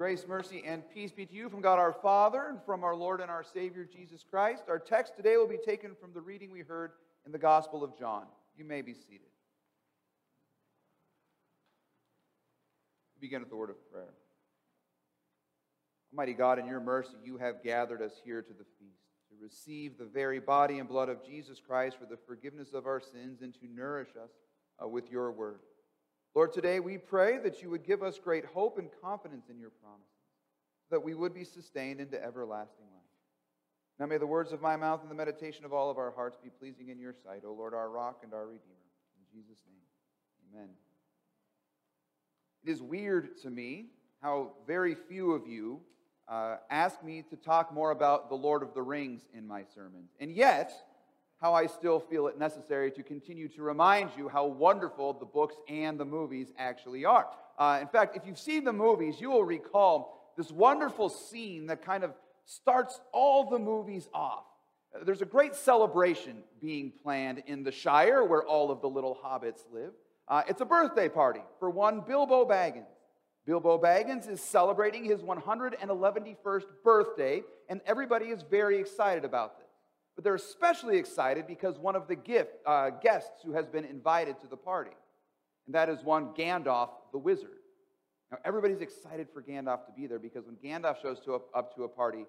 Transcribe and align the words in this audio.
Grace, 0.00 0.24
mercy, 0.26 0.62
and 0.64 0.82
peace 0.94 1.12
be 1.12 1.26
to 1.26 1.34
you 1.34 1.50
from 1.50 1.60
God 1.60 1.78
our 1.78 1.92
Father 1.92 2.46
and 2.48 2.58
from 2.64 2.84
our 2.84 2.96
Lord 2.96 3.20
and 3.20 3.30
our 3.30 3.44
Savior 3.44 3.84
Jesus 3.84 4.24
Christ. 4.24 4.62
Our 4.66 4.78
text 4.78 5.14
today 5.14 5.36
will 5.36 5.46
be 5.46 5.58
taken 5.58 5.94
from 6.00 6.14
the 6.14 6.22
reading 6.22 6.50
we 6.50 6.60
heard 6.60 6.92
in 7.26 7.32
the 7.32 7.38
Gospel 7.38 7.84
of 7.84 7.98
John. 7.98 8.22
You 8.56 8.64
may 8.64 8.80
be 8.80 8.94
seated. 8.94 9.28
We 13.14 13.26
begin 13.26 13.40
with 13.40 13.50
the 13.50 13.56
word 13.56 13.68
of 13.68 13.92
prayer. 13.92 14.14
Almighty 16.14 16.32
God, 16.32 16.58
in 16.58 16.66
your 16.66 16.80
mercy, 16.80 17.18
you 17.22 17.36
have 17.36 17.62
gathered 17.62 18.00
us 18.00 18.14
here 18.24 18.40
to 18.40 18.54
the 18.54 18.64
feast 18.78 19.02
to 19.28 19.34
receive 19.38 19.98
the 19.98 20.06
very 20.06 20.40
body 20.40 20.78
and 20.78 20.88
blood 20.88 21.10
of 21.10 21.22
Jesus 21.22 21.60
Christ 21.60 21.98
for 21.98 22.06
the 22.06 22.18
forgiveness 22.26 22.72
of 22.72 22.86
our 22.86 23.02
sins 23.02 23.42
and 23.42 23.52
to 23.52 23.66
nourish 23.70 24.08
us 24.16 24.30
uh, 24.82 24.88
with 24.88 25.10
your 25.10 25.30
word. 25.30 25.58
Lord, 26.34 26.52
today 26.52 26.78
we 26.78 26.96
pray 26.96 27.38
that 27.38 27.60
you 27.62 27.70
would 27.70 27.84
give 27.84 28.02
us 28.02 28.18
great 28.18 28.44
hope 28.44 28.78
and 28.78 28.88
confidence 29.02 29.48
in 29.50 29.58
your 29.58 29.70
promises, 29.70 30.06
that 30.90 31.02
we 31.02 31.14
would 31.14 31.34
be 31.34 31.44
sustained 31.44 32.00
into 32.00 32.22
everlasting 32.22 32.86
life. 32.92 33.00
Now 33.98 34.06
may 34.06 34.16
the 34.16 34.26
words 34.26 34.52
of 34.52 34.62
my 34.62 34.76
mouth 34.76 35.02
and 35.02 35.10
the 35.10 35.14
meditation 35.14 35.64
of 35.64 35.72
all 35.72 35.90
of 35.90 35.98
our 35.98 36.12
hearts 36.12 36.38
be 36.42 36.48
pleasing 36.48 36.88
in 36.88 36.98
your 36.98 37.12
sight, 37.12 37.42
O 37.44 37.52
Lord, 37.52 37.74
our 37.74 37.90
rock 37.90 38.20
and 38.22 38.32
our 38.32 38.46
redeemer. 38.46 38.62
In 39.18 39.38
Jesus' 39.38 39.62
name, 39.66 40.54
amen. 40.54 40.68
It 42.64 42.70
is 42.70 42.80
weird 42.80 43.36
to 43.38 43.50
me 43.50 43.86
how 44.22 44.52
very 44.66 44.94
few 44.94 45.32
of 45.32 45.46
you 45.46 45.80
uh, 46.28 46.56
ask 46.70 47.02
me 47.02 47.22
to 47.30 47.36
talk 47.36 47.74
more 47.74 47.90
about 47.90 48.28
the 48.28 48.36
Lord 48.36 48.62
of 48.62 48.72
the 48.72 48.82
Rings 48.82 49.22
in 49.34 49.46
my 49.46 49.64
sermons. 49.74 50.10
And 50.20 50.30
yet, 50.30 50.72
how 51.40 51.54
I 51.54 51.66
still 51.66 52.00
feel 52.00 52.26
it 52.26 52.38
necessary 52.38 52.90
to 52.92 53.02
continue 53.02 53.48
to 53.48 53.62
remind 53.62 54.10
you 54.16 54.28
how 54.28 54.46
wonderful 54.46 55.14
the 55.14 55.24
books 55.24 55.56
and 55.68 55.98
the 55.98 56.04
movies 56.04 56.52
actually 56.58 57.04
are. 57.04 57.26
Uh, 57.58 57.78
in 57.80 57.88
fact, 57.88 58.16
if 58.16 58.26
you've 58.26 58.38
seen 58.38 58.64
the 58.64 58.72
movies, 58.72 59.20
you 59.20 59.30
will 59.30 59.44
recall 59.44 60.32
this 60.36 60.50
wonderful 60.50 61.08
scene 61.08 61.66
that 61.66 61.84
kind 61.84 62.04
of 62.04 62.12
starts 62.44 63.00
all 63.12 63.48
the 63.48 63.58
movies 63.58 64.08
off. 64.12 64.44
Uh, 64.94 65.04
there's 65.04 65.22
a 65.22 65.26
great 65.26 65.54
celebration 65.54 66.38
being 66.60 66.92
planned 67.02 67.42
in 67.46 67.62
the 67.62 67.72
Shire 67.72 68.24
where 68.24 68.42
all 68.42 68.70
of 68.70 68.82
the 68.82 68.88
little 68.88 69.16
hobbits 69.24 69.60
live. 69.72 69.92
Uh, 70.28 70.42
it's 70.46 70.60
a 70.60 70.66
birthday 70.66 71.08
party 71.08 71.40
for 71.58 71.70
one 71.70 72.02
Bilbo 72.06 72.44
Baggins. 72.44 72.86
Bilbo 73.46 73.78
Baggins 73.78 74.28
is 74.28 74.40
celebrating 74.40 75.04
his 75.04 75.22
111st 75.22 76.64
birthday, 76.84 77.42
and 77.68 77.80
everybody 77.86 78.26
is 78.26 78.42
very 78.42 78.78
excited 78.78 79.24
about 79.24 79.58
this. 79.58 79.69
But 80.20 80.24
they're 80.24 80.34
especially 80.34 80.98
excited 80.98 81.46
because 81.46 81.78
one 81.78 81.96
of 81.96 82.06
the 82.06 82.14
gift, 82.14 82.50
uh, 82.66 82.90
guests 82.90 83.40
who 83.42 83.52
has 83.52 83.66
been 83.66 83.86
invited 83.86 84.38
to 84.40 84.46
the 84.46 84.56
party, 84.56 84.90
and 85.64 85.74
that 85.74 85.88
is 85.88 86.04
one 86.04 86.34
Gandalf 86.34 86.90
the 87.10 87.16
wizard. 87.16 87.56
Now, 88.30 88.36
everybody's 88.44 88.82
excited 88.82 89.28
for 89.32 89.40
Gandalf 89.40 89.86
to 89.86 89.92
be 89.96 90.06
there 90.06 90.18
because 90.18 90.44
when 90.44 90.56
Gandalf 90.56 91.00
shows 91.00 91.20
to, 91.20 91.40
up 91.54 91.74
to 91.74 91.84
a 91.84 91.88
party, 91.88 92.26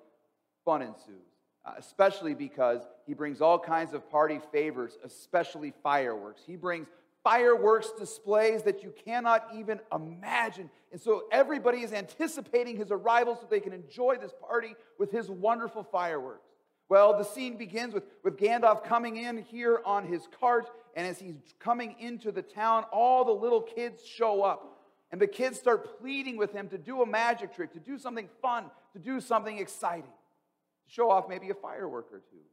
fun 0.64 0.82
ensues. 0.82 1.36
Uh, 1.66 1.74
especially 1.78 2.34
because 2.34 2.80
he 3.06 3.14
brings 3.14 3.42
all 3.42 3.60
kinds 3.60 3.92
of 3.94 4.10
party 4.10 4.40
favors, 4.54 4.98
especially 5.04 5.74
fireworks. 5.84 6.44
He 6.48 6.56
brings 6.56 6.88
fireworks 7.26 7.92
displays 8.00 8.64
that 8.64 8.84
you 8.84 8.94
cannot 9.04 9.50
even 9.54 9.82
imagine. 9.94 10.70
And 10.94 11.02
so 11.02 11.24
everybody 11.30 11.80
is 11.80 11.92
anticipating 11.92 12.78
his 12.78 12.90
arrival 12.90 13.36
so 13.36 13.48
they 13.50 13.60
can 13.60 13.74
enjoy 13.74 14.16
this 14.16 14.32
party 14.48 14.76
with 14.98 15.12
his 15.12 15.30
wonderful 15.30 15.84
fireworks. 15.84 16.51
Well, 16.92 17.18
the 17.18 17.24
scene 17.24 17.56
begins 17.56 17.94
with, 17.94 18.04
with 18.22 18.36
Gandalf 18.36 18.84
coming 18.84 19.16
in 19.16 19.38
here 19.38 19.80
on 19.86 20.06
his 20.06 20.28
cart, 20.42 20.70
and 20.94 21.08
as 21.08 21.18
he's 21.18 21.36
coming 21.58 21.96
into 22.02 22.34
the 22.34 22.42
town, 22.42 22.84
all 22.92 23.24
the 23.24 23.32
little 23.32 23.62
kids 23.62 24.06
show 24.06 24.44
up. 24.44 24.84
And 25.10 25.22
the 25.22 25.26
kids 25.26 25.58
start 25.58 26.02
pleading 26.02 26.36
with 26.36 26.52
him 26.52 26.68
to 26.68 26.78
do 26.78 27.02
a 27.02 27.06
magic 27.06 27.56
trick, 27.56 27.72
to 27.76 27.80
do 27.80 27.98
something 27.98 28.28
fun, 28.42 28.66
to 28.92 29.00
do 29.00 29.22
something 29.22 29.58
exciting, 29.58 30.04
to 30.04 30.94
show 30.94 31.10
off 31.10 31.30
maybe 31.30 31.50
a 31.50 31.54
firework 31.54 32.08
or 32.12 32.24
two. 32.30 32.44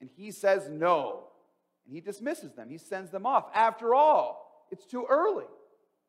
And 0.00 0.10
he 0.16 0.32
says 0.32 0.68
no, 0.68 1.28
and 1.84 1.94
he 1.94 2.00
dismisses 2.00 2.52
them. 2.54 2.68
He 2.68 2.78
sends 2.78 3.12
them 3.12 3.26
off. 3.26 3.46
After 3.54 3.94
all, 3.94 4.66
it's 4.72 4.86
too 4.86 5.06
early. 5.08 5.46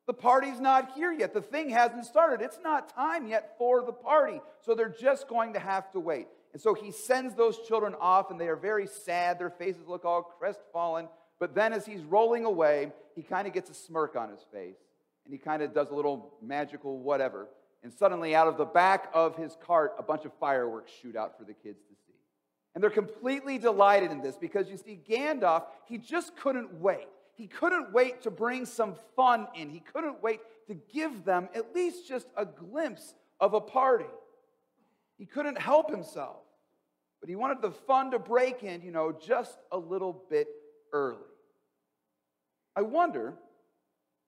The 0.08 0.14
party's 0.14 0.59
not 0.59 0.94
here 0.94 1.12
yet. 1.12 1.36
The 1.36 1.42
thing 1.42 1.69
hasn't 1.69 2.06
started. 2.06 2.44
It's 2.44 2.58
not 2.64 2.96
time 2.96 3.28
yet 3.28 3.54
for 3.59 3.84
the 3.84 3.94
party. 3.94 4.42
So 4.62 4.74
they're 4.74 4.90
just 4.90 5.28
going 5.28 5.54
to 5.54 5.59
have 5.59 5.92
to 5.92 6.00
wait. 6.00 6.30
And 6.57 6.62
so 6.63 6.73
he 6.73 6.90
sends 6.90 7.35
those 7.35 7.59
children 7.68 7.94
off, 8.01 8.31
and 8.31 8.41
they 8.41 8.47
are 8.47 8.56
very 8.56 8.88
sad. 8.88 9.38
Their 9.38 9.51
faces 9.51 9.88
look 9.88 10.06
all 10.06 10.23
crestfallen. 10.23 11.07
But 11.40 11.53
then, 11.53 11.72
as 11.72 11.85
he's 11.85 12.01
rolling 12.01 12.45
away, 12.45 12.91
he 13.13 13.22
kind 13.22 13.47
of 13.47 13.53
gets 13.53 13.69
a 13.69 13.75
smirk 13.75 14.16
on 14.16 14.31
his 14.31 14.40
face, 14.51 14.79
and 15.23 15.31
he 15.31 15.38
kind 15.38 15.62
of 15.62 15.72
does 15.72 15.91
a 15.91 15.94
little 15.94 16.34
magical 16.41 16.97
whatever. 16.97 17.47
And 17.84 17.94
suddenly, 17.94 18.34
out 18.34 18.47
of 18.47 18.57
the 18.57 18.66
back 18.66 19.12
of 19.13 19.35
his 19.35 19.56
cart, 19.68 19.94
a 20.00 20.01
bunch 20.01 20.25
of 20.25 20.34
fireworks 20.40 20.91
shoot 21.00 21.16
out 21.16 21.38
for 21.38 21.44
the 21.44 21.53
kids 21.53 21.78
to 21.90 21.94
see. 22.07 22.16
And 22.74 22.84
they're 22.84 22.89
completely 22.89 23.59
delighted 23.59 24.09
in 24.09 24.24
this 24.24 24.35
because 24.35 24.68
you 24.68 24.78
see, 24.78 25.00
Gandalf, 25.07 25.66
he 25.85 26.00
just 26.00 26.35
couldn't 26.38 26.81
wait. 26.81 27.07
He 27.35 27.45
couldn't 27.45 27.94
wait 27.94 28.24
to 28.24 28.31
bring 28.31 28.66
some 28.66 28.95
fun 29.16 29.45
in. 29.53 29.69
He 29.69 29.81
couldn't 29.81 30.24
wait 30.24 30.39
to 30.69 30.74
give 30.91 31.24
them 31.24 31.50
at 31.53 31.75
least 31.75 32.07
just 32.07 32.25
a 32.35 32.47
glimpse 32.47 33.13
of 33.39 33.53
a 33.53 33.62
party. 33.62 34.09
He 35.19 35.28
couldn't 35.28 35.62
help 35.62 35.91
himself. 35.91 36.38
But 37.20 37.30
he 37.30 37.36
wanted 37.36 37.62
the 37.62 37.72
fun 37.72 38.12
to 38.12 38.20
break 38.20 38.64
in, 38.64 38.82
you 38.82 38.92
know, 38.92 39.12
just 39.12 39.58
a 39.72 39.78
little 39.78 40.24
bit 40.30 40.48
early. 40.94 41.18
I 42.76 42.82
wonder 42.84 43.34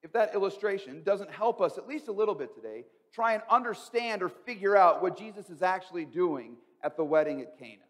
if 0.02 0.12
that 0.12 0.34
illustration 0.34 1.02
doesn't 1.04 1.30
help 1.30 1.60
us 1.60 1.78
at 1.78 1.86
least 1.86 2.08
a 2.08 2.12
little 2.12 2.34
bit 2.34 2.54
today 2.54 2.84
try 3.12 3.34
and 3.34 3.42
understand 3.50 4.22
or 4.22 4.28
figure 4.28 4.76
out 4.76 5.02
what 5.02 5.18
Jesus 5.18 5.50
is 5.50 5.62
actually 5.62 6.04
doing 6.04 6.56
at 6.82 6.96
the 6.96 7.04
wedding 7.04 7.40
at 7.40 7.58
Cana. 7.58 7.82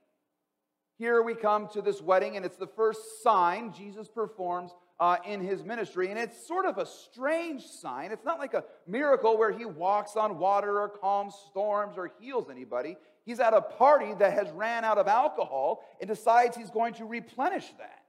Here 0.99 1.23
we 1.23 1.35
come 1.35 1.69
to 1.69 1.81
this 1.81 2.03
wedding, 2.03 2.37
and 2.37 2.45
it's 2.45 2.57
the 2.57 2.67
first 2.67 3.23
sign 3.23 3.73
Jesus 3.73 4.09
performs 4.09 4.73
uh, 4.99 5.17
in 5.27 5.41
his 5.41 5.65
ministry. 5.65 6.11
And 6.11 6.19
it's 6.19 6.47
sort 6.47 6.67
of 6.67 6.77
a 6.77 6.85
strange 6.85 7.63
sign. 7.63 8.13
It's 8.13 8.25
not 8.25 8.39
like 8.39 8.53
a 8.53 8.65
miracle 8.87 9.39
where 9.39 9.51
he 9.51 9.65
walks 9.65 10.15
on 10.15 10.39
water 10.39 10.79
or 10.79 10.91
calms 10.91 11.35
storms 11.49 11.95
or 11.97 12.13
heals 12.21 12.51
anybody. 12.51 12.99
He's 13.25 13.41
at 13.41 13.55
a 13.55 13.61
party 13.61 14.15
that 14.15 14.33
has 14.33 14.51
ran 14.51 14.85
out 14.85 14.99
of 14.99 15.07
alcohol 15.07 15.85
and 16.01 16.09
decides 16.09 16.57
he's 16.57 16.71
going 16.71 16.95
to 16.95 17.05
replenish 17.05 17.67
that. 17.79 18.03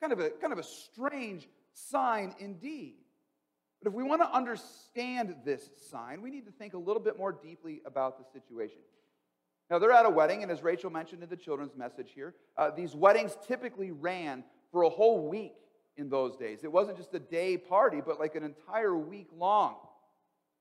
Kind 0.00 0.12
of 0.12 0.20
a, 0.20 0.30
kind 0.30 0.52
of 0.52 0.58
a 0.58 0.62
strange 0.62 1.48
sign 1.72 2.34
indeed. 2.38 2.96
But 3.82 3.90
if 3.90 3.94
we 3.94 4.02
want 4.02 4.22
to 4.22 4.32
understand 4.32 5.36
this 5.44 5.68
sign, 5.90 6.22
we 6.22 6.30
need 6.30 6.46
to 6.46 6.52
think 6.52 6.74
a 6.74 6.78
little 6.78 7.02
bit 7.02 7.18
more 7.18 7.32
deeply 7.32 7.82
about 7.86 8.18
the 8.18 8.24
situation. 8.38 8.80
Now, 9.70 9.78
they're 9.78 9.92
at 9.92 10.06
a 10.06 10.10
wedding, 10.10 10.42
and 10.42 10.52
as 10.52 10.62
Rachel 10.62 10.90
mentioned 10.90 11.22
in 11.22 11.28
the 11.28 11.36
children's 11.36 11.76
message 11.76 12.10
here, 12.14 12.34
uh, 12.56 12.70
these 12.70 12.94
weddings 12.94 13.36
typically 13.46 13.90
ran 13.90 14.44
for 14.70 14.82
a 14.82 14.88
whole 14.88 15.28
week 15.28 15.56
in 15.96 16.08
those 16.08 16.36
days. 16.36 16.60
It 16.62 16.70
wasn't 16.70 16.98
just 16.98 17.14
a 17.14 17.18
day 17.18 17.56
party, 17.56 18.00
but 18.04 18.20
like 18.20 18.34
an 18.36 18.44
entire 18.44 18.96
week 18.96 19.28
long. 19.36 19.76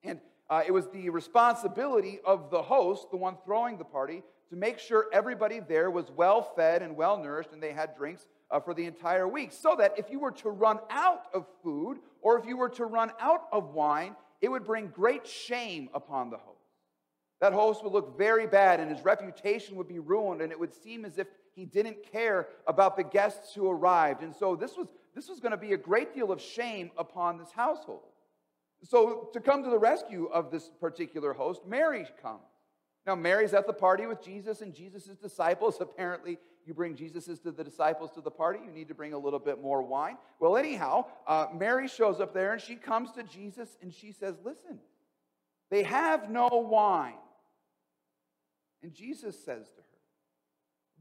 And 0.03 0.20
uh, 0.50 0.62
it 0.66 0.72
was 0.72 0.88
the 0.90 1.10
responsibility 1.10 2.20
of 2.26 2.52
the 2.52 2.62
host, 2.62 3.08
the 3.12 3.18
one 3.18 3.38
throwing 3.44 3.78
the 3.78 3.84
party, 3.84 4.24
to 4.50 4.56
make 4.56 4.78
sure 4.78 5.08
everybody 5.12 5.60
there 5.60 5.90
was 5.90 6.12
well 6.12 6.42
fed 6.56 6.82
and 6.82 6.96
well 6.96 7.18
nourished 7.18 7.52
and 7.52 7.62
they 7.62 7.74
had 7.74 7.96
drinks 7.98 8.28
uh, 8.52 8.60
for 8.60 8.74
the 8.74 8.86
entire 8.86 9.28
week. 9.28 9.52
So 9.52 9.76
that 9.80 9.98
if 9.98 10.10
you 10.12 10.20
were 10.20 10.32
to 10.32 10.50
run 10.50 10.80
out 10.90 11.24
of 11.34 11.48
food 11.64 11.98
or 12.22 12.38
if 12.38 12.46
you 12.46 12.58
were 12.58 12.70
to 12.70 12.86
run 12.86 13.12
out 13.20 13.48
of 13.52 13.74
wine, 13.74 14.16
it 14.42 14.50
would 14.50 14.64
bring 14.64 14.88
great 14.88 15.26
shame 15.26 15.90
upon 15.94 16.30
the 16.30 16.38
host. 16.38 16.60
That 17.42 17.54
host 17.54 17.84
would 17.84 17.94
look 17.94 18.18
very 18.18 18.48
bad 18.48 18.80
and 18.80 18.92
his 18.92 19.04
reputation 19.04 19.76
would 19.76 19.88
be 19.88 20.00
ruined, 20.00 20.42
and 20.42 20.52
it 20.52 20.60
would 20.60 20.74
seem 20.74 21.06
as 21.06 21.18
if 21.18 21.28
he 21.54 21.66
didn't 21.66 21.98
care 22.12 22.48
about 22.68 22.96
the 22.96 23.04
guests 23.04 23.54
who 23.54 23.70
arrived. 23.70 24.22
And 24.22 24.36
so 24.36 24.56
this 24.56 24.78
was 24.78 24.88
this 25.16 25.30
was 25.30 25.40
going 25.40 25.52
to 25.52 25.58
be 25.58 25.74
a 25.74 25.78
great 25.78 26.14
deal 26.14 26.32
of 26.32 26.42
shame 26.42 26.92
upon 26.98 27.38
this 27.38 27.52
household. 27.52 28.04
So, 28.84 29.30
to 29.34 29.40
come 29.40 29.63
to 29.63 29.69
the 29.69 29.80
rescue 29.80 30.25
of 30.25 30.52
this 30.52 30.69
particular 30.80 31.34
host, 31.34 31.62
Mary 31.66 32.06
comes. 32.22 32.41
Now, 33.08 33.16
Mary's 33.16 33.53
at 33.53 33.67
the 33.67 33.73
party 33.73 34.05
with 34.05 34.23
Jesus 34.23 34.61
and 34.61 34.73
Jesus' 34.73 35.17
disciples. 35.22 35.78
Apparently, 35.79 36.38
you 36.66 36.73
bring 36.73 36.96
Jesus 36.96 37.26
to 37.40 37.52
the 37.52 37.64
disciples 37.64 38.11
to 38.11 38.22
the 38.22 38.32
party, 38.32 38.59
you 38.66 38.72
need 38.72 38.88
to 38.88 38.96
bring 38.96 39.14
a 39.14 39.17
little 39.17 39.40
bit 39.40 39.61
more 39.61 39.84
wine. 39.84 40.17
Well, 40.40 40.58
anyhow, 40.58 41.05
uh, 41.28 41.47
Mary 41.53 41.88
shows 41.88 42.20
up 42.20 42.34
there 42.34 42.53
and 42.53 42.61
she 42.61 42.76
comes 42.76 43.11
to 43.14 43.23
Jesus 43.23 43.78
and 43.82 43.94
she 43.94 44.11
says, 44.11 44.35
Listen, 44.44 44.79
they 45.70 45.84
have 45.84 46.29
no 46.29 46.47
wine. 46.47 47.14
And 48.82 48.94
Jesus 48.94 49.35
says 49.44 49.67
to 49.70 49.82
her, 49.82 50.00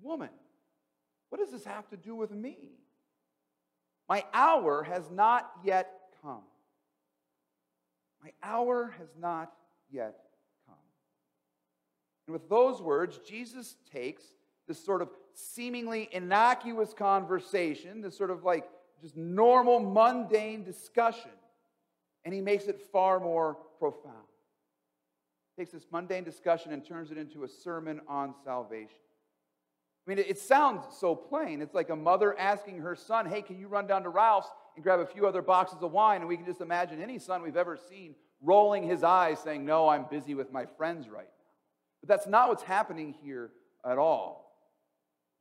Woman, 0.03 0.31
what 1.31 1.39
does 1.39 1.51
this 1.51 1.65
have 1.65 1.89
to 1.89 1.97
do 1.97 2.15
with 2.15 2.31
me? 2.31 2.57
My 4.09 4.25
hour 4.35 4.83
has 4.83 5.11
not 5.11 5.51
yet 5.65 5.91
come. 6.23 6.43
My 8.25 8.33
hour 8.43 8.95
has 8.99 9.09
not 9.21 9.53
yet 9.91 10.17
come. 10.67 10.77
And 12.27 12.33
with 12.33 12.49
those 12.49 12.81
words, 12.81 13.21
Jesus 13.29 13.77
takes 13.93 14.25
this 14.67 14.83
sort 14.83 15.03
of 15.03 15.11
seemingly 15.35 16.09
innocuous 16.11 16.95
conversation, 16.95 18.01
this 18.01 18.17
sort 18.17 18.31
of 18.31 18.43
like 18.43 18.67
just 19.03 19.15
normal, 19.15 19.79
mundane 19.79 20.65
discussion, 20.65 21.33
and 22.25 22.33
he 22.33 22.41
makes 22.41 22.65
it 22.65 22.81
far 22.91 23.21
more 23.21 23.59
profound. 23.79 24.15
takes 25.59 25.73
this 25.73 25.87
mundane 25.93 26.25
discussion 26.25 26.73
and 26.73 26.83
turns 26.83 27.11
it 27.11 27.19
into 27.19 27.45
a 27.45 27.49
sermon 27.49 28.01
on 28.09 28.35
salvation. 28.43 28.97
I 30.07 30.11
mean, 30.11 30.19
it 30.27 30.39
sounds 30.39 30.85
so 30.99 31.15
plain. 31.15 31.61
It's 31.61 31.75
like 31.75 31.91
a 31.91 31.97
mother 31.97 32.39
asking 32.39 32.79
her 32.79 32.95
son, 32.95 33.27
Hey, 33.27 33.43
can 33.43 33.59
you 33.59 33.69
run 33.69 33.87
down 33.87 34.03
to 34.05 34.09
Ralph's 34.09 34.49
and 34.75 34.83
grab 34.83 35.01
a 35.01 35.07
few 35.07 35.27
other 35.27 35.43
boxes 35.43 35.79
of 35.83 35.93
wine? 35.93 36.21
And 36.21 36.29
we 36.29 36.37
can 36.37 36.47
just 36.47 36.61
imagine 36.61 37.03
any 37.03 37.19
son 37.19 37.43
we've 37.43 37.57
ever 37.57 37.77
seen 37.77 38.15
rolling 38.43 38.87
his 38.87 39.03
eyes, 39.03 39.39
saying, 39.41 39.65
No, 39.65 39.89
I'm 39.89 40.07
busy 40.11 40.35
with 40.35 40.53
my 40.53 40.67
friends 40.77 41.09
right 41.09 41.25
now. 41.25 41.51
But 42.01 42.09
that's 42.09 42.27
not 42.27 42.49
what's 42.49 42.63
happening 42.63 43.15
here 43.23 43.51
at 43.85 43.99
all. 43.99 44.45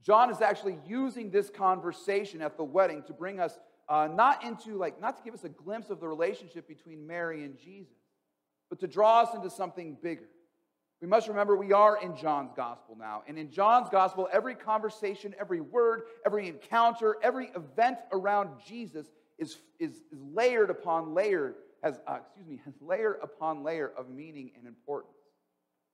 John 0.03 0.29
is 0.29 0.41
actually 0.41 0.77
using 0.85 1.29
this 1.29 1.49
conversation 1.49 2.41
at 2.41 2.57
the 2.57 2.63
wedding 2.63 3.03
to 3.03 3.13
bring 3.13 3.39
us 3.39 3.57
uh, 3.87 4.07
not 4.11 4.43
into, 4.43 4.77
like, 4.77 4.99
not 5.01 5.17
to 5.17 5.23
give 5.23 5.33
us 5.33 5.43
a 5.43 5.49
glimpse 5.49 5.89
of 5.89 5.99
the 5.99 6.07
relationship 6.07 6.67
between 6.67 7.05
Mary 7.05 7.43
and 7.43 7.57
Jesus, 7.57 7.97
but 8.69 8.79
to 8.79 8.87
draw 8.87 9.21
us 9.21 9.33
into 9.33 9.49
something 9.49 9.97
bigger. 10.01 10.27
We 11.01 11.07
must 11.07 11.27
remember 11.27 11.57
we 11.57 11.73
are 11.73 12.01
in 12.01 12.15
John's 12.15 12.53
gospel 12.55 12.95
now. 12.97 13.23
And 13.27 13.37
in 13.37 13.51
John's 13.51 13.89
gospel, 13.89 14.29
every 14.31 14.55
conversation, 14.55 15.35
every 15.37 15.59
word, 15.59 16.03
every 16.25 16.47
encounter, 16.47 17.17
every 17.21 17.51
event 17.57 17.97
around 18.13 18.51
Jesus 18.65 19.07
is, 19.37 19.57
is, 19.79 20.01
is 20.11 20.19
layered 20.33 20.69
upon 20.69 21.13
layer, 21.13 21.55
has, 21.83 21.99
uh, 22.07 22.17
excuse 22.21 22.47
me, 22.47 22.61
has 22.65 22.73
layer 22.81 23.13
upon 23.21 23.63
layer 23.63 23.91
of 23.97 24.09
meaning 24.09 24.51
and 24.57 24.67
importance. 24.67 25.13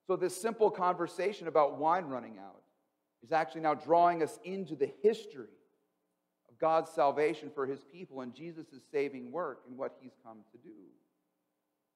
So 0.08 0.16
this 0.16 0.40
simple 0.40 0.72
conversation 0.72 1.48
about 1.48 1.78
wine 1.78 2.06
running 2.06 2.38
out 2.40 2.62
is 3.24 3.32
actually 3.32 3.62
now 3.62 3.76
drawing 3.76 4.24
us 4.24 4.40
into 4.44 4.76
the 4.76 4.92
history 5.04 5.54
of 6.50 6.58
God's 6.58 6.90
salvation 6.92 7.52
for 7.54 7.66
his 7.66 7.84
people 7.84 8.22
and 8.22 8.34
Jesus' 8.34 8.66
saving 8.92 9.32
work 9.32 9.62
and 9.68 9.78
what 9.78 9.98
he's 10.02 10.16
come 10.24 10.40
to 10.52 10.58
do. 10.58 10.76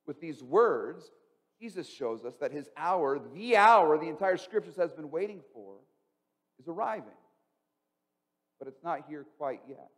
With 0.06 0.20
these 0.20 0.44
words, 0.44 1.10
Jesus 1.60 1.88
shows 1.90 2.26
us 2.26 2.36
that 2.42 2.52
his 2.52 2.70
hour, 2.76 3.20
the 3.34 3.56
hour 3.56 3.98
the 3.98 4.10
entire 4.10 4.38
scriptures 4.38 4.76
has 4.76 4.92
been 4.92 5.10
waiting 5.10 5.42
for, 5.54 5.76
is 6.60 6.68
arriving. 6.68 7.14
But 8.60 8.68
it's 8.68 8.84
not 8.84 9.06
here 9.08 9.26
quite 9.38 9.62
yet. 9.68 9.90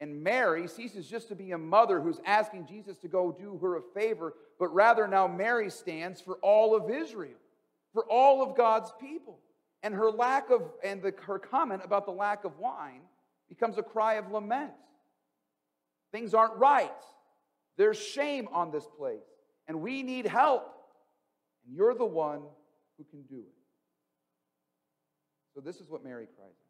And 0.00 0.22
Mary 0.22 0.66
ceases 0.66 1.06
just 1.08 1.28
to 1.28 1.34
be 1.34 1.52
a 1.52 1.58
mother 1.58 2.00
who's 2.00 2.20
asking 2.24 2.66
Jesus 2.66 2.96
to 2.98 3.08
go 3.08 3.36
do 3.38 3.58
her 3.58 3.76
a 3.76 3.82
favor, 3.94 4.34
but 4.58 4.72
rather 4.74 5.06
now 5.06 5.26
Mary 5.26 5.70
stands 5.70 6.20
for 6.20 6.36
all 6.36 6.74
of 6.74 6.90
Israel, 6.90 7.38
for 7.92 8.04
all 8.06 8.42
of 8.42 8.56
God's 8.56 8.92
people. 8.98 9.38
And 9.82 9.94
her 9.94 10.10
lack 10.10 10.50
of, 10.50 10.62
and 10.82 11.02
the, 11.02 11.12
her 11.22 11.38
comment 11.38 11.82
about 11.84 12.06
the 12.06 12.12
lack 12.12 12.44
of 12.44 12.58
wine 12.58 13.00
becomes 13.48 13.78
a 13.78 13.82
cry 13.82 14.14
of 14.14 14.30
lament. 14.30 14.72
Things 16.12 16.34
aren't 16.34 16.56
right. 16.56 16.90
There's 17.76 17.98
shame 17.98 18.48
on 18.52 18.70
this 18.70 18.86
place 18.98 19.20
and 19.70 19.80
we 19.82 20.02
need 20.02 20.26
help. 20.26 20.66
And 21.64 21.76
you're 21.76 21.94
the 21.94 22.04
one 22.04 22.42
who 22.98 23.04
can 23.04 23.22
do 23.22 23.38
it. 23.38 23.54
So, 25.54 25.60
this 25.60 25.76
is 25.76 25.88
what 25.88 26.02
Mary 26.02 26.26
cries 26.26 26.48
out. 26.48 26.69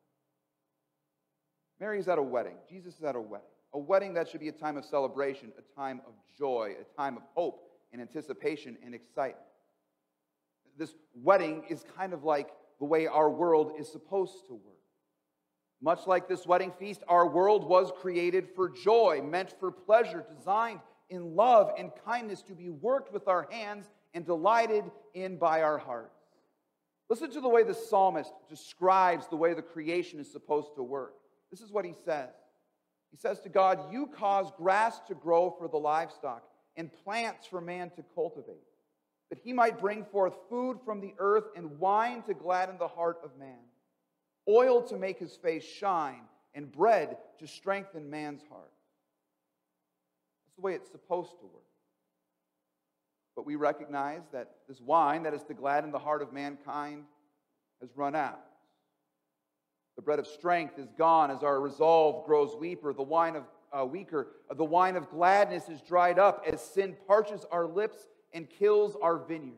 Mary 1.81 1.99
is 1.99 2.09
at 2.09 2.19
a 2.19 2.23
wedding. 2.23 2.57
Jesus 2.69 2.99
is 2.99 3.05
at 3.05 3.17
a 3.17 3.21
wedding. 3.21 3.47
A 3.73 3.79
wedding 3.79 4.15
that 4.15 4.29
should 4.29 4.41
be 4.41 4.49
a 4.49 4.53
time 4.53 4.77
of 4.77 4.85
celebration, 4.85 5.53
a 5.59 5.81
time 5.81 6.03
of 6.07 6.13
joy, 6.39 6.75
a 6.81 6.97
time 7.01 7.17
of 7.17 7.23
hope 7.35 7.63
and 7.93 8.03
anticipation 8.03 8.77
and 8.85 8.95
excitement. 8.95 9.47
This 10.77 10.95
wedding 11.15 11.65
is 11.69 11.85
kind 11.97 12.13
of 12.13 12.25
like 12.25 12.51
the 12.79 12.85
way 12.85 13.07
our 13.07 13.31
world 13.31 13.73
is 13.79 13.91
supposed 13.91 14.47
to 14.49 14.55
work. 14.55 14.75
Much 15.83 16.07
like 16.07 16.29
this 16.29 16.47
wedding 16.47 16.73
feast, 16.79 17.03
our 17.09 17.27
world 17.27 17.67
was 17.67 17.91
created 18.01 18.49
for 18.55 18.69
joy, 18.69 19.23
meant 19.25 19.55
for 19.59 19.71
pleasure, 19.71 20.25
designed 20.37 20.81
in 21.09 21.35
love 21.35 21.73
and 21.79 21.91
kindness 22.05 22.43
to 22.43 22.55
be 22.55 22.69
worked 22.69 23.13
with 23.13 23.29
our 23.29 23.49
hands 23.51 23.89
and 24.13 24.27
delighted 24.27 24.85
in 25.15 25.37
by 25.39 25.63
our 25.63 25.79
hearts. 25.79 26.19
Listen 27.09 27.31
to 27.31 27.41
the 27.41 27.49
way 27.49 27.63
the 27.63 27.75
psalmist 27.75 28.33
describes 28.49 29.27
the 29.27 29.37
way 29.37 29.55
the 29.55 29.63
creation 29.63 30.21
is 30.21 30.31
supposed 30.31 30.75
to 30.77 30.83
work. 30.83 31.15
This 31.51 31.61
is 31.61 31.73
what 31.73 31.85
he 31.85 31.95
says. 32.05 32.31
He 33.11 33.17
says 33.17 33.41
to 33.41 33.49
God, 33.49 33.93
You 33.93 34.07
cause 34.07 34.53
grass 34.57 35.01
to 35.09 35.15
grow 35.15 35.55
for 35.59 35.69
the 35.69 35.77
livestock 35.77 36.45
and 36.77 36.91
plants 37.05 37.47
for 37.47 37.61
man 37.61 37.91
to 37.91 38.05
cultivate, 38.15 38.63
that 39.31 39.39
he 39.39 39.53
might 39.53 39.81
bring 39.81 40.05
forth 40.05 40.35
food 40.49 40.79
from 40.85 41.01
the 41.01 41.15
earth 41.19 41.47
and 41.57 41.79
wine 41.79 42.23
to 42.23 42.35
gladden 42.35 42.77
the 42.79 42.89
heart 42.89 43.19
of 43.25 43.37
man, 43.37 43.59
oil 44.49 44.83
to 44.83 44.97
make 44.97 45.19
his 45.19 45.37
face 45.37 45.65
shine, 45.65 46.23
and 46.55 46.71
bread 46.71 47.17
to 47.39 47.47
strengthen 47.47 48.11
man's 48.11 48.43
heart 48.49 48.73
That's 50.47 50.57
the 50.57 50.63
way 50.63 50.75
it's 50.75 50.91
supposed 50.91 51.39
to 51.41 51.47
work. 51.47 51.63
But 53.37 53.47
we 53.47 53.57
recognize 53.57 54.23
that 54.33 54.51
this 54.69 54.81
wine 54.81 55.23
that 55.23 55.35
is 55.35 55.43
to 55.45 55.55
gladden 55.55 55.93
the 55.93 55.99
heart 55.99 56.23
of 56.23 56.33
mankind 56.33 57.05
has 57.81 57.97
run 57.97 58.15
out. 58.15 58.50
The 59.97 60.03
bread 60.03 60.19
of 60.19 60.27
strength 60.27 60.79
is 60.79 60.89
gone 60.97 61.31
as 61.31 61.43
our 61.43 61.61
resolve 61.61 62.27
grows 62.27 62.57
weaker. 62.59 62.93
The 62.93 63.03
wine 63.03 63.37
of 63.37 63.45
uh, 63.73 63.85
weaker, 63.85 64.29
the 64.57 64.65
wine 64.65 64.97
of 64.97 65.11
gladness 65.11 65.69
is 65.69 65.81
dried 65.81 66.19
up 66.19 66.45
as 66.51 66.61
sin 66.61 66.97
parches 67.07 67.45
our 67.53 67.67
lips 67.67 68.07
and 68.33 68.49
kills 68.49 68.97
our 69.01 69.19
vineyard. 69.19 69.55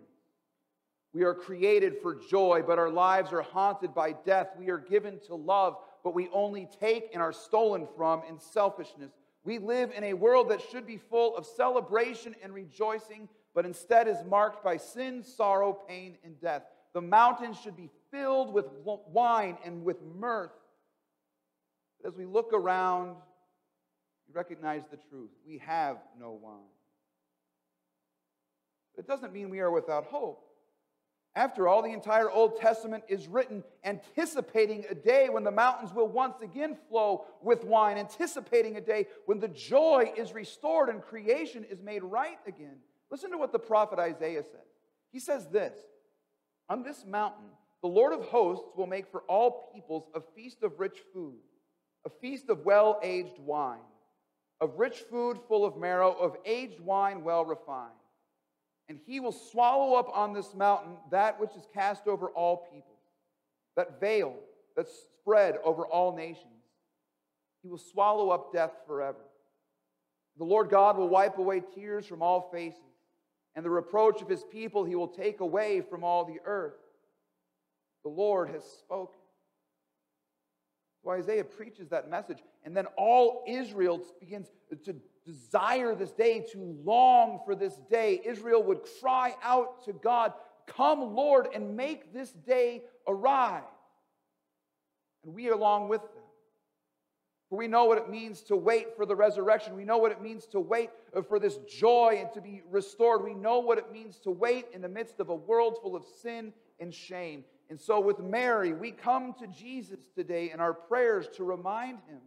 We 1.14 1.24
are 1.24 1.34
created 1.34 1.96
for 2.00 2.14
joy, 2.14 2.62
but 2.66 2.78
our 2.78 2.90
lives 2.90 3.32
are 3.32 3.42
haunted 3.42 3.94
by 3.94 4.12
death. 4.12 4.48
We 4.58 4.70
are 4.70 4.78
given 4.78 5.20
to 5.26 5.34
love, 5.34 5.76
but 6.02 6.14
we 6.14 6.28
only 6.32 6.68
take 6.80 7.10
and 7.12 7.22
are 7.22 7.32
stolen 7.32 7.86
from 7.96 8.22
in 8.28 8.38
selfishness. 8.38 9.12
We 9.44 9.58
live 9.58 9.92
in 9.94 10.04
a 10.04 10.14
world 10.14 10.50
that 10.50 10.62
should 10.70 10.86
be 10.86 10.96
full 10.96 11.36
of 11.36 11.44
celebration 11.44 12.34
and 12.42 12.54
rejoicing, 12.54 13.28
but 13.54 13.66
instead 13.66 14.08
is 14.08 14.24
marked 14.26 14.64
by 14.64 14.78
sin, 14.78 15.22
sorrow, 15.22 15.72
pain, 15.86 16.16
and 16.24 16.40
death. 16.40 16.62
The 16.94 17.02
mountains 17.02 17.58
should 17.58 17.76
be 17.76 17.90
filled 18.12 18.52
with 18.52 18.66
wine 18.84 19.56
and 19.64 19.84
with 19.84 19.96
mirth. 20.02 20.52
But 22.00 22.10
as 22.10 22.16
we 22.16 22.26
look 22.26 22.52
around, 22.52 23.16
we 24.28 24.34
recognize 24.34 24.82
the 24.90 24.98
truth. 25.08 25.30
We 25.46 25.58
have 25.58 25.96
no 26.20 26.38
wine. 26.40 26.60
It 28.96 29.06
doesn't 29.06 29.32
mean 29.32 29.50
we 29.50 29.60
are 29.60 29.70
without 29.70 30.04
hope. 30.04 30.44
After 31.34 31.66
all, 31.66 31.80
the 31.80 31.92
entire 31.92 32.30
Old 32.30 32.58
Testament 32.60 33.04
is 33.08 33.26
written 33.26 33.64
anticipating 33.84 34.84
a 34.90 34.94
day 34.94 35.30
when 35.30 35.44
the 35.44 35.50
mountains 35.50 35.94
will 35.94 36.08
once 36.08 36.42
again 36.42 36.76
flow 36.90 37.24
with 37.40 37.64
wine, 37.64 37.96
anticipating 37.96 38.76
a 38.76 38.82
day 38.82 39.06
when 39.24 39.40
the 39.40 39.48
joy 39.48 40.12
is 40.14 40.34
restored 40.34 40.90
and 40.90 41.00
creation 41.00 41.64
is 41.64 41.80
made 41.80 42.02
right 42.02 42.38
again. 42.46 42.76
Listen 43.10 43.30
to 43.30 43.38
what 43.38 43.50
the 43.50 43.58
prophet 43.58 43.98
Isaiah 43.98 44.42
said. 44.42 44.60
He 45.10 45.20
says 45.20 45.46
this 45.46 45.78
On 46.68 46.82
this 46.82 47.06
mountain, 47.06 47.48
the 47.82 47.88
Lord 47.88 48.12
of 48.12 48.24
hosts 48.26 48.70
will 48.76 48.86
make 48.86 49.10
for 49.10 49.22
all 49.22 49.70
peoples 49.74 50.04
a 50.14 50.20
feast 50.34 50.62
of 50.62 50.78
rich 50.78 50.98
food, 51.12 51.38
a 52.06 52.10
feast 52.20 52.48
of 52.48 52.64
well 52.64 53.00
aged 53.02 53.38
wine, 53.38 53.80
of 54.60 54.78
rich 54.78 54.98
food 55.10 55.38
full 55.48 55.64
of 55.64 55.76
marrow, 55.76 56.12
of 56.12 56.36
aged 56.46 56.80
wine 56.80 57.24
well 57.24 57.44
refined 57.44 57.92
and 58.92 59.00
he 59.06 59.20
will 59.20 59.32
swallow 59.32 59.94
up 59.94 60.10
on 60.14 60.34
this 60.34 60.54
mountain 60.54 60.96
that 61.10 61.40
which 61.40 61.56
is 61.56 61.66
cast 61.72 62.06
over 62.06 62.28
all 62.28 62.68
people, 62.70 62.98
that 63.74 63.98
veil 63.98 64.34
that's 64.76 64.92
spread 65.20 65.56
over 65.64 65.86
all 65.86 66.14
nations. 66.14 66.46
He 67.62 67.68
will 67.68 67.78
swallow 67.78 68.28
up 68.28 68.52
death 68.52 68.72
forever. 68.86 69.24
The 70.36 70.44
Lord 70.44 70.68
God 70.68 70.98
will 70.98 71.08
wipe 71.08 71.38
away 71.38 71.62
tears 71.74 72.04
from 72.04 72.20
all 72.20 72.50
faces, 72.52 72.80
and 73.56 73.64
the 73.64 73.70
reproach 73.70 74.20
of 74.20 74.28
his 74.28 74.44
people 74.44 74.84
he 74.84 74.94
will 74.94 75.08
take 75.08 75.40
away 75.40 75.80
from 75.80 76.04
all 76.04 76.26
the 76.26 76.40
earth. 76.44 76.74
The 78.04 78.10
Lord 78.10 78.50
has 78.50 78.64
spoken. 78.64 79.18
So 81.02 81.10
Isaiah 81.10 81.44
preaches 81.44 81.88
that 81.88 82.08
message, 82.08 82.38
and 82.64 82.76
then 82.76 82.86
all 82.96 83.44
Israel 83.48 84.00
begins 84.20 84.48
to 84.84 84.94
desire 85.26 85.94
this 85.94 86.12
day, 86.12 86.46
to 86.52 86.76
long 86.84 87.40
for 87.44 87.54
this 87.54 87.74
day. 87.90 88.20
Israel 88.24 88.62
would 88.62 88.80
cry 89.00 89.34
out 89.42 89.84
to 89.84 89.92
God, 89.92 90.32
Come, 90.66 91.14
Lord, 91.14 91.48
and 91.54 91.76
make 91.76 92.12
this 92.12 92.30
day 92.30 92.82
arrive. 93.06 93.64
And 95.24 95.34
we 95.34 95.48
along 95.48 95.88
with 95.88 96.02
them. 96.02 96.22
For 97.50 97.58
we 97.58 97.68
know 97.68 97.84
what 97.84 97.98
it 97.98 98.08
means 98.08 98.40
to 98.42 98.56
wait 98.56 98.96
for 98.96 99.04
the 99.04 99.14
resurrection. 99.14 99.76
We 99.76 99.84
know 99.84 99.98
what 99.98 100.12
it 100.12 100.22
means 100.22 100.46
to 100.46 100.60
wait 100.60 100.90
for 101.28 101.38
this 101.38 101.58
joy 101.68 102.18
and 102.20 102.32
to 102.32 102.40
be 102.40 102.62
restored. 102.70 103.22
We 103.22 103.34
know 103.34 103.58
what 103.58 103.76
it 103.76 103.92
means 103.92 104.18
to 104.20 104.30
wait 104.30 104.66
in 104.72 104.80
the 104.80 104.88
midst 104.88 105.20
of 105.20 105.28
a 105.28 105.34
world 105.34 105.78
full 105.82 105.94
of 105.94 106.04
sin 106.22 106.52
and 106.80 106.94
shame. 106.94 107.44
And 107.72 107.80
so, 107.80 108.00
with 108.00 108.18
Mary, 108.18 108.74
we 108.74 108.90
come 108.90 109.32
to 109.38 109.46
Jesus 109.46 109.98
today 110.14 110.50
in 110.52 110.60
our 110.60 110.74
prayers 110.74 111.26
to 111.36 111.42
remind 111.42 112.00
him 112.06 112.20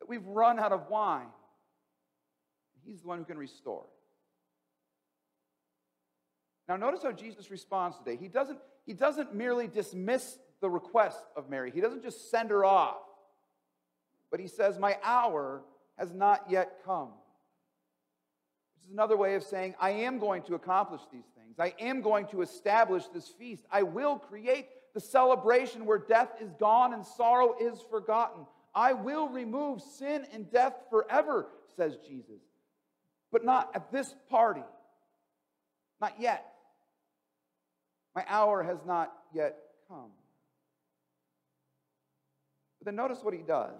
that 0.00 0.08
we've 0.08 0.26
run 0.26 0.58
out 0.58 0.72
of 0.72 0.90
wine. 0.90 1.28
He's 2.84 3.02
the 3.02 3.06
one 3.06 3.18
who 3.18 3.24
can 3.24 3.38
restore. 3.38 3.84
Now, 6.68 6.74
notice 6.74 7.04
how 7.04 7.12
Jesus 7.12 7.48
responds 7.48 7.96
today. 7.96 8.16
He 8.20 8.26
doesn't, 8.26 8.58
he 8.84 8.92
doesn't 8.92 9.36
merely 9.36 9.68
dismiss 9.68 10.36
the 10.60 10.68
request 10.68 11.22
of 11.36 11.48
Mary, 11.48 11.70
he 11.72 11.80
doesn't 11.80 12.02
just 12.02 12.28
send 12.32 12.50
her 12.50 12.64
off, 12.64 12.96
but 14.32 14.40
he 14.40 14.48
says, 14.48 14.80
My 14.80 14.98
hour 15.04 15.62
has 15.96 16.12
not 16.12 16.50
yet 16.50 16.80
come. 16.84 17.10
Is 18.86 18.92
another 18.92 19.16
way 19.16 19.34
of 19.34 19.42
saying, 19.42 19.74
I 19.80 19.90
am 19.90 20.20
going 20.20 20.42
to 20.44 20.54
accomplish 20.54 21.00
these 21.12 21.24
things. 21.36 21.58
I 21.58 21.74
am 21.82 22.02
going 22.02 22.28
to 22.28 22.42
establish 22.42 23.04
this 23.12 23.28
feast. 23.28 23.64
I 23.68 23.82
will 23.82 24.16
create 24.16 24.68
the 24.94 25.00
celebration 25.00 25.86
where 25.86 25.98
death 25.98 26.30
is 26.40 26.52
gone 26.60 26.94
and 26.94 27.04
sorrow 27.04 27.56
is 27.60 27.80
forgotten. 27.90 28.46
I 28.74 28.92
will 28.92 29.28
remove 29.28 29.82
sin 29.82 30.24
and 30.32 30.48
death 30.52 30.74
forever, 30.88 31.48
says 31.76 31.96
Jesus. 32.06 32.40
But 33.32 33.44
not 33.44 33.72
at 33.74 33.90
this 33.90 34.14
party. 34.30 34.62
Not 36.00 36.20
yet. 36.20 36.46
My 38.14 38.24
hour 38.28 38.62
has 38.62 38.78
not 38.86 39.12
yet 39.34 39.56
come. 39.88 40.10
But 42.78 42.86
then 42.86 42.96
notice 42.96 43.18
what 43.22 43.34
he 43.34 43.42
does. 43.42 43.74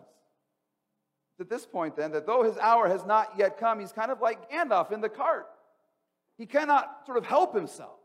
At 1.38 1.50
this 1.50 1.66
point, 1.66 1.97
then, 1.97 2.12
that 2.12 2.26
though 2.26 2.43
his 2.43 2.57
hour 2.57 2.88
has 2.88 3.05
not 3.05 3.33
yet 3.37 3.59
come, 3.59 3.81
he's 3.81 3.93
kind 3.93 4.11
of 4.11 4.21
like 4.21 4.50
Gandalf 4.50 4.90
in 4.90 5.00
the 5.00 5.09
cart. 5.09 5.47
He 6.38 6.47
cannot 6.47 7.02
sort 7.05 7.19
of 7.19 7.26
help 7.26 7.55
himself. 7.55 7.99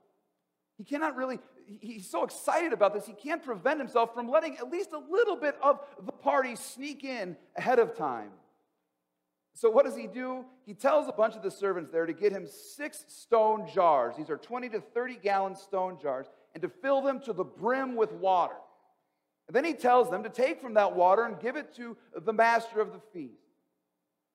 He 0.77 0.83
cannot 0.83 1.15
really, 1.15 1.39
he's 1.65 2.09
so 2.09 2.23
excited 2.23 2.73
about 2.73 2.93
this, 2.93 3.05
he 3.05 3.13
can't 3.13 3.43
prevent 3.43 3.79
himself 3.79 4.13
from 4.13 4.29
letting 4.29 4.57
at 4.57 4.69
least 4.69 4.89
a 4.93 5.11
little 5.11 5.35
bit 5.35 5.55
of 5.61 5.79
the 6.05 6.11
party 6.11 6.55
sneak 6.55 7.03
in 7.03 7.37
ahead 7.55 7.79
of 7.79 7.95
time. 7.95 8.31
So, 9.53 9.69
what 9.69 9.85
does 9.85 9.95
he 9.95 10.07
do? 10.07 10.45
He 10.65 10.73
tells 10.73 11.07
a 11.07 11.11
bunch 11.11 11.35
of 11.35 11.43
the 11.43 11.51
servants 11.51 11.91
there 11.91 12.05
to 12.05 12.13
get 12.13 12.31
him 12.31 12.47
six 12.47 13.03
stone 13.07 13.67
jars. 13.73 14.15
These 14.17 14.29
are 14.29 14.37
20 14.37 14.69
to 14.69 14.81
30 14.81 15.17
gallon 15.17 15.55
stone 15.55 15.97
jars, 16.01 16.27
and 16.53 16.61
to 16.61 16.69
fill 16.69 17.01
them 17.01 17.19
to 17.21 17.33
the 17.33 17.43
brim 17.43 17.95
with 17.95 18.11
water. 18.13 18.55
And 19.51 19.55
then 19.57 19.65
he 19.65 19.73
tells 19.73 20.09
them 20.09 20.23
to 20.23 20.29
take 20.29 20.61
from 20.61 20.75
that 20.75 20.95
water 20.95 21.25
and 21.25 21.37
give 21.37 21.57
it 21.57 21.75
to 21.75 21.97
the 22.23 22.31
master 22.31 22.79
of 22.79 22.93
the 22.93 23.01
feast. 23.11 23.41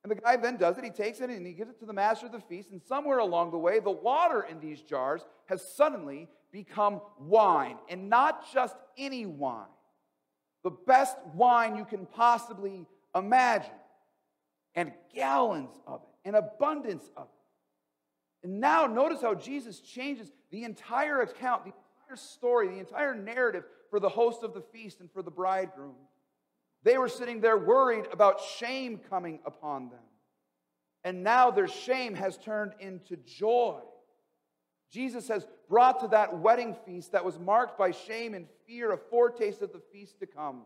And 0.03 0.11
the 0.11 0.17
guy 0.17 0.37
then 0.37 0.59
does 0.59 0.77
it. 0.77 0.85
He 0.85 0.91
takes 0.91 1.23
it 1.23 1.31
and 1.31 1.47
he 1.47 1.55
gives 1.55 1.71
it 1.71 1.79
to 1.79 1.87
the 1.87 1.95
master 1.95 2.27
of 2.27 2.33
the 2.33 2.41
feast. 2.41 2.71
And 2.71 2.83
somewhere 2.83 3.17
along 3.17 3.51
the 3.51 3.57
way, 3.57 3.81
the 3.81 3.91
water 3.91 4.43
in 4.43 4.61
these 4.61 4.83
jars 4.83 5.25
has 5.47 5.67
suddenly 5.75 6.29
become 6.53 7.01
wine. 7.19 7.79
And 7.89 8.11
not 8.11 8.53
just 8.53 8.77
any 8.99 9.25
wine, 9.25 9.65
the 10.63 10.73
best 10.87 11.17
wine 11.33 11.77
you 11.77 11.87
can 11.87 12.05
possibly 12.05 12.87
imagine. 13.15 13.71
And 14.75 14.93
gallons 15.15 15.71
of 15.87 16.03
it, 16.03 16.29
an 16.29 16.35
abundance 16.35 17.11
of 17.17 17.25
it. 17.25 18.47
And 18.47 18.61
now 18.61 18.85
notice 18.85 19.23
how 19.23 19.35
Jesus 19.35 19.81
changes 19.81 20.31
the 20.51 20.65
entire 20.65 21.23
account, 21.23 21.65
the 21.65 21.73
story, 22.15 22.69
the 22.69 22.79
entire 22.79 23.15
narrative 23.15 23.65
for 23.91 23.99
the 23.99 24.09
host 24.09 24.45
of 24.45 24.55
the 24.55 24.61
feast 24.61 25.01
and 25.01 25.11
for 25.11 25.23
the 25.23 25.31
bridegroom. 25.33 25.97
They 26.85 26.99
were 26.99 27.09
sitting 27.09 27.41
there 27.41 27.59
worried 27.59 28.07
about 28.13 28.41
shame 28.41 29.01
coming 29.11 29.41
upon 29.45 29.89
them. 29.89 29.99
And 31.03 31.25
now 31.25 31.51
their 31.51 31.67
shame 31.67 32.15
has 32.15 32.37
turned 32.37 32.75
into 32.79 33.17
joy. 33.17 33.81
Jesus 34.91 35.27
has 35.29 35.47
brought 35.69 36.01
to 36.01 36.09
that 36.09 36.39
wedding 36.39 36.77
feast 36.87 37.13
that 37.13 37.25
was 37.25 37.39
marked 37.39 37.79
by 37.79 37.91
shame 37.91 38.35
and 38.35 38.47
fear 38.67 38.93
a 38.93 38.97
foretaste 38.97 39.63
of 39.63 39.73
the 39.73 39.83
feast 39.93 40.21
to 40.21 40.27
come. 40.27 40.63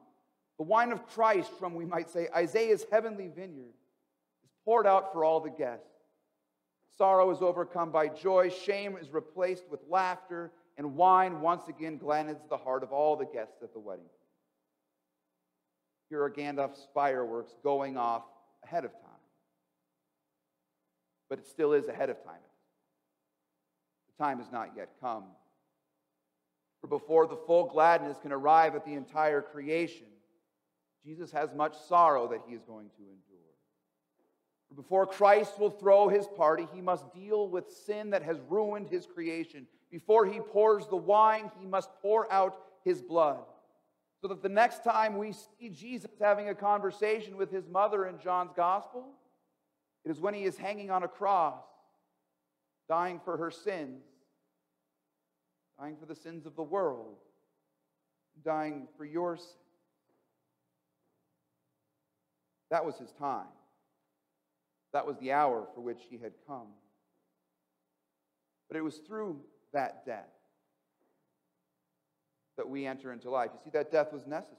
The 0.59 0.65
wine 0.65 0.93
of 0.93 1.07
Christ 1.07 1.51
from, 1.59 1.75
we 1.75 1.87
might 1.87 2.11
say, 2.11 2.29
Isaiah's 2.37 2.85
heavenly 2.93 3.29
vineyard 3.29 3.73
is 4.45 4.51
poured 4.65 4.87
out 4.87 5.13
for 5.13 5.25
all 5.25 5.41
the 5.41 5.51
guests. 5.51 5.87
Sorrow 6.99 7.31
is 7.31 7.41
overcome 7.41 7.91
by 7.91 8.09
joy, 8.09 8.51
shame 8.51 8.99
is 9.01 9.11
replaced 9.11 9.65
with 9.71 9.81
laughter, 9.89 10.53
and 10.81 10.97
wine 10.97 11.43
once 11.43 11.69
again 11.69 11.99
gladdens 11.99 12.41
the 12.49 12.57
heart 12.57 12.83
of 12.83 12.91
all 12.91 13.15
the 13.15 13.27
guests 13.27 13.63
at 13.63 13.75
the 13.75 13.79
wedding. 13.79 14.09
Here 16.09 16.23
are 16.23 16.31
Gandalf's 16.31 16.89
fireworks 16.95 17.55
going 17.63 17.99
off 17.99 18.23
ahead 18.65 18.87
of 18.87 18.93
time. 18.93 19.03
But 21.29 21.41
it 21.41 21.47
still 21.47 21.75
is 21.75 21.87
ahead 21.87 22.09
of 22.09 22.25
time. 22.25 22.41
The 24.09 24.25
time 24.25 24.39
has 24.39 24.51
not 24.51 24.71
yet 24.75 24.89
come. 25.03 25.25
For 26.81 26.87
before 26.87 27.27
the 27.27 27.37
full 27.37 27.67
gladness 27.67 28.17
can 28.23 28.33
arrive 28.33 28.75
at 28.75 28.87
the 28.87 28.95
entire 28.95 29.43
creation, 29.43 30.07
Jesus 31.05 31.31
has 31.33 31.53
much 31.53 31.77
sorrow 31.91 32.27
that 32.29 32.41
he 32.49 32.55
is 32.55 32.63
going 32.63 32.89
to 32.97 33.03
endure. 33.03 33.50
For 34.71 34.75
before 34.77 35.05
Christ 35.05 35.59
will 35.59 35.71
throw 35.71 36.09
his 36.09 36.29
party, 36.29 36.67
he 36.73 36.81
must 36.81 37.13
deal 37.13 37.49
with 37.49 37.71
sin 37.85 38.11
that 38.11 38.23
has 38.23 38.39
ruined 38.49 38.89
his 38.89 39.05
creation. 39.05 39.67
Before 39.91 40.25
he 40.25 40.39
pours 40.39 40.87
the 40.87 40.97
wine, 40.97 41.51
he 41.59 41.67
must 41.67 41.91
pour 42.01 42.33
out 42.33 42.57
his 42.85 43.03
blood. 43.03 43.41
So 44.23 44.29
that 44.29 44.43
the 44.43 44.49
next 44.49 44.85
time 44.85 45.19
we 45.19 45.33
see 45.33 45.71
Jesus 45.71 46.11
having 46.21 46.49
a 46.49 46.55
conversation 46.55 47.37
with 47.37 47.51
his 47.51 47.67
mother 47.67 48.07
in 48.07 48.21
John's 48.21 48.53
gospel, 48.55 49.09
it 50.05 50.11
is 50.11 50.21
when 50.21 50.35
he 50.35 50.45
is 50.45 50.57
hanging 50.57 50.91
on 50.91 51.03
a 51.03 51.09
cross, 51.09 51.59
dying 52.89 53.21
for 53.25 53.37
her 53.39 53.51
sins, 53.51 54.05
dying 55.81 55.97
for 55.99 56.07
the 56.07 56.15
sins 56.15 56.47
of 56.47 56.55
the 56.55 56.63
world, 56.63 57.17
dying 58.45 58.87
for 58.97 59.05
your 59.05 59.37
sins. 59.37 59.49
That 62.71 62.85
was 62.85 62.97
his 62.99 63.11
time. 63.13 63.49
That 64.93 65.07
was 65.07 65.17
the 65.19 65.33
hour 65.33 65.67
for 65.75 65.81
which 65.81 66.01
he 66.09 66.19
had 66.19 66.33
come. 66.47 66.69
But 68.69 68.77
it 68.77 68.83
was 68.83 68.97
through 68.99 69.41
that 69.73 70.05
death 70.05 70.29
that 72.57 72.69
we 72.69 72.87
enter 72.87 73.13
into 73.13 73.31
life. 73.31 73.51
You 73.55 73.61
see, 73.65 73.71
that 73.71 73.91
death 73.91 74.13
was 74.13 74.27
necessary. 74.27 74.57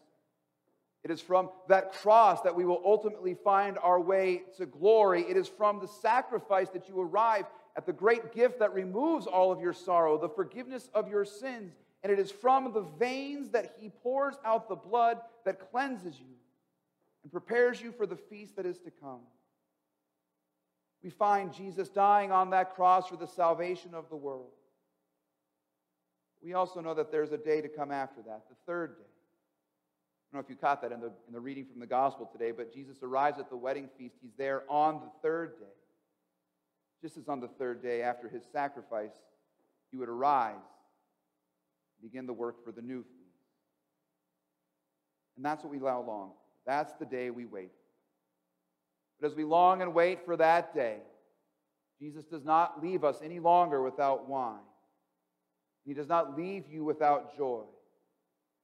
It 1.03 1.11
is 1.11 1.21
from 1.21 1.49
that 1.67 1.93
cross 1.93 2.41
that 2.41 2.55
we 2.55 2.65
will 2.65 2.81
ultimately 2.85 3.33
find 3.33 3.77
our 3.81 3.99
way 3.99 4.43
to 4.57 4.65
glory. 4.65 5.23
It 5.27 5.35
is 5.35 5.47
from 5.47 5.79
the 5.79 5.87
sacrifice 5.87 6.69
that 6.69 6.87
you 6.87 6.99
arrive 6.99 7.45
at 7.75 7.85
the 7.85 7.93
great 7.93 8.33
gift 8.33 8.59
that 8.59 8.73
removes 8.73 9.25
all 9.25 9.51
of 9.51 9.61
your 9.61 9.73
sorrow, 9.73 10.17
the 10.17 10.29
forgiveness 10.29 10.89
of 10.93 11.09
your 11.09 11.25
sins. 11.25 11.73
And 12.03 12.11
it 12.11 12.19
is 12.19 12.31
from 12.31 12.73
the 12.73 12.85
veins 12.99 13.49
that 13.49 13.75
He 13.79 13.89
pours 13.89 14.35
out 14.45 14.67
the 14.67 14.75
blood 14.75 15.19
that 15.45 15.71
cleanses 15.71 16.19
you 16.19 16.35
and 17.23 17.31
prepares 17.31 17.81
you 17.81 17.91
for 17.91 18.05
the 18.05 18.15
feast 18.15 18.55
that 18.55 18.65
is 18.65 18.79
to 18.79 18.91
come. 18.91 19.21
We 21.03 21.09
find 21.09 21.53
Jesus 21.53 21.89
dying 21.89 22.31
on 22.31 22.51
that 22.51 22.75
cross 22.75 23.07
for 23.07 23.15
the 23.15 23.27
salvation 23.27 23.93
of 23.93 24.09
the 24.09 24.15
world. 24.15 24.51
We 26.43 26.53
also 26.53 26.79
know 26.79 26.93
that 26.93 27.11
there's 27.11 27.31
a 27.31 27.37
day 27.37 27.61
to 27.61 27.69
come 27.69 27.91
after 27.91 28.21
that, 28.23 28.43
the 28.49 28.55
third 28.65 28.97
day. 28.97 29.03
I 29.03 30.37
don't 30.37 30.41
know 30.41 30.45
if 30.45 30.49
you 30.49 30.55
caught 30.55 30.81
that 30.81 30.91
in 30.91 31.01
the, 31.01 31.11
in 31.27 31.33
the 31.33 31.39
reading 31.39 31.65
from 31.65 31.79
the 31.79 31.87
gospel 31.87 32.29
today, 32.31 32.51
but 32.51 32.73
Jesus 32.73 32.97
arrives 33.03 33.37
at 33.37 33.49
the 33.49 33.57
wedding 33.57 33.89
feast. 33.97 34.15
He's 34.21 34.33
there 34.37 34.63
on 34.69 35.01
the 35.01 35.11
third 35.21 35.59
day. 35.59 35.65
Just 37.01 37.17
as 37.17 37.27
on 37.27 37.39
the 37.39 37.47
third 37.47 37.81
day 37.81 38.01
after 38.01 38.29
his 38.29 38.43
sacrifice, 38.51 39.11
he 39.91 39.97
would 39.97 40.07
arise, 40.07 40.55
begin 42.01 42.25
the 42.25 42.33
work 42.33 42.63
for 42.63 42.71
the 42.71 42.81
new 42.81 43.03
feast. 43.03 43.21
And 45.35 45.45
that's 45.45 45.63
what 45.63 45.71
we 45.71 45.79
allow 45.79 46.01
long. 46.01 46.31
That's 46.65 46.93
the 46.93 47.05
day 47.05 47.29
we 47.29 47.45
wait. 47.45 47.71
But 49.21 49.31
as 49.31 49.35
we 49.35 49.43
long 49.43 49.83
and 49.83 49.93
wait 49.93 50.25
for 50.25 50.35
that 50.37 50.73
day, 50.73 50.97
Jesus 51.99 52.25
does 52.25 52.43
not 52.43 52.81
leave 52.81 53.03
us 53.03 53.21
any 53.23 53.39
longer 53.39 53.83
without 53.83 54.27
wine. 54.27 54.57
He 55.85 55.93
does 55.93 56.07
not 56.07 56.35
leave 56.35 56.67
you 56.67 56.83
without 56.83 57.37
joy. 57.37 57.63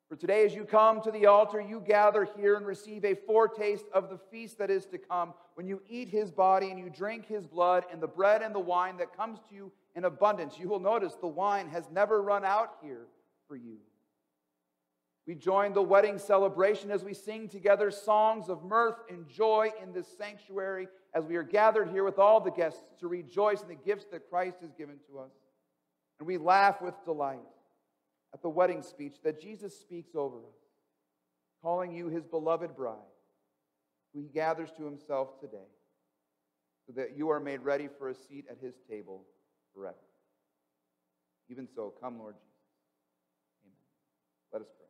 For 0.10 0.16
today, 0.16 0.46
as 0.46 0.56
you 0.56 0.64
come 0.64 1.02
to 1.02 1.12
the 1.12 1.26
altar, 1.26 1.60
you 1.60 1.82
gather 1.82 2.28
here 2.38 2.56
and 2.56 2.66
receive 2.66 3.04
a 3.04 3.14
foretaste 3.14 3.86
of 3.94 4.10
the 4.10 4.18
feast 4.32 4.58
that 4.58 4.72
is 4.72 4.86
to 4.88 4.98
come 4.98 5.34
when 5.56 5.68
you 5.68 5.82
eat 5.90 6.08
his 6.08 6.32
body 6.32 6.72
and 6.72 6.80
you 6.80 6.90
drink 6.90 7.28
his 7.28 7.46
blood 7.46 7.84
and 7.92 8.02
the 8.02 8.08
bread 8.08 8.42
and 8.42 8.56
the 8.56 8.60
wine 8.60 8.98
that 8.98 9.16
comes 9.16 9.40
to 9.50 9.56
you 9.56 9.72
in 9.96 10.06
abundance. 10.06 10.58
You 10.58 10.70
will 10.70 10.80
notice 10.80 11.16
the 11.16 11.28
wine 11.28 11.68
has 11.70 11.90
never 11.92 12.22
run 12.22 12.46
out 12.46 12.78
here 12.82 13.08
for 13.48 13.58
you. 13.58 13.78
We 15.28 15.36
join 15.36 15.74
the 15.74 15.82
wedding 15.82 16.20
celebration 16.20 16.90
as 16.90 17.04
we 17.04 17.14
sing 17.14 17.50
together 17.50 17.92
songs 17.92 18.48
of 18.48 18.64
mirth 18.64 18.96
and 19.10 19.28
joy 19.28 19.72
in 19.84 19.92
this 19.92 20.08
sanctuary 20.18 20.88
as 21.14 21.26
we 21.26 21.36
are 21.36 21.44
gathered 21.44 21.90
here 21.90 22.06
with 22.06 22.18
all 22.18 22.40
the 22.40 22.50
guests 22.50 22.82
to 23.02 23.10
rejoice 23.10 23.62
in 23.62 23.68
the 23.68 23.76
gifts 23.76 24.06
that 24.12 24.30
Christ 24.30 24.62
has 24.62 24.72
given 24.72 24.96
to 25.10 25.20
us. 25.20 25.32
And 26.20 26.28
we 26.28 26.38
laugh 26.38 26.82
with 26.82 26.94
delight 27.04 27.40
at 28.34 28.42
the 28.42 28.50
wedding 28.50 28.82
speech 28.82 29.16
that 29.24 29.42
Jesus 29.42 29.78
speaks 29.78 30.16
over 30.16 30.38
us, 30.38 30.58
calling 31.62 31.92
you 31.92 32.08
his 32.08 32.24
beloved 32.24 32.74
bride, 32.76 32.96
who 34.14 34.22
he 34.22 34.30
gathers 34.30 34.70
to 34.78 34.86
himself 34.86 35.42
today, 35.42 35.58
so 36.86 36.94
that 36.94 37.18
you 37.18 37.30
are 37.30 37.42
made 37.42 37.62
ready 37.62 37.90
for 38.00 38.10
a 38.10 38.16
seat 38.16 38.46
at 38.50 38.60
his 38.62 38.76
table 38.90 39.26
forever. 39.76 39.98
Even 41.50 41.68
so, 41.76 41.94
come, 42.02 42.18
Lord 42.18 42.36
Jesus. 42.36 42.54
Amen. 43.66 43.78
Let 44.54 44.62
us 44.62 44.70
pray. 44.78 44.87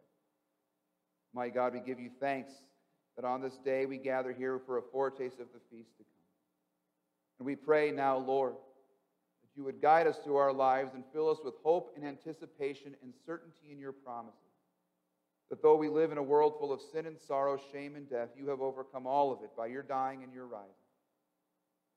My 1.38 1.50
God, 1.50 1.74
we 1.74 1.82
give 1.82 2.00
you 2.00 2.10
thanks 2.20 2.52
that 3.16 3.24
on 3.24 3.44
this 3.44 3.60
day 3.64 3.86
we 3.86 4.00
gather 4.00 4.34
here 4.34 4.60
for 4.66 4.80
a 4.80 4.82
foretaste 4.82 5.40
of 5.40 5.46
the 5.54 5.60
feast 5.70 5.96
to 5.98 6.04
come. 6.04 6.24
And 7.38 7.46
we 7.46 7.56
pray 7.56 7.92
now, 7.92 8.18
Lord, 8.18 8.54
that 8.54 9.50
you 9.56 9.64
would 9.64 9.80
guide 9.80 10.08
us 10.08 10.18
through 10.24 10.38
our 10.38 10.52
lives 10.52 10.96
and 10.96 11.04
fill 11.14 11.30
us 11.30 11.38
with 11.46 11.54
hope 11.64 11.94
and 11.96 12.04
anticipation 12.04 12.96
and 13.04 13.14
certainty 13.24 13.72
in 13.72 13.78
your 13.78 13.92
promises. 13.92 14.40
That 15.52 15.62
though 15.62 15.76
we 15.76 15.90
live 15.90 16.12
in 16.12 16.18
a 16.18 16.24
world 16.24 16.56
full 16.60 16.74
of 16.74 16.82
sin 16.92 17.06
and 17.06 17.20
sorrow, 17.20 17.60
shame 17.72 17.96
and 17.96 18.10
death, 18.10 18.30
you 18.36 18.50
have 18.50 18.60
overcome 18.60 19.06
all 19.06 19.32
of 19.32 19.44
it 19.44 19.52
by 19.56 19.68
your 19.68 19.84
dying 19.84 20.24
and 20.24 20.34
your 20.34 20.48
rising. 20.48 20.72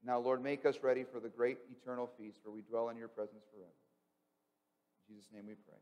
Now, 0.05 0.19
Lord, 0.19 0.43
make 0.43 0.67
us 0.67 0.77
ready 0.83 1.07
for 1.11 1.19
the 1.19 1.31
great 1.31 1.57
eternal 1.71 2.11
feast 2.19 2.41
where 2.43 2.55
we 2.55 2.61
dwell 2.61 2.91
in 2.91 2.99
your 2.99 3.09
presence 3.09 3.45
forever. 3.51 3.73
In 5.09 5.15
Jesus' 5.15 5.31
name 5.33 5.47
we 5.47 5.55
pray. 5.55 5.81